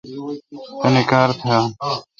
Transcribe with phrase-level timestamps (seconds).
[0.81, 1.57] تانی کار تھا۔